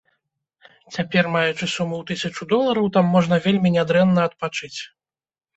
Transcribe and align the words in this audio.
Цяпер 0.95 1.29
маючы 1.35 1.65
суму 1.75 1.95
ў 1.99 2.03
тысячу 2.11 2.49
долараў 2.53 2.89
там 2.97 3.05
можна 3.17 3.35
вельмі 3.45 3.73
нядрэнна 3.77 4.29
адпачыць. 4.31 4.77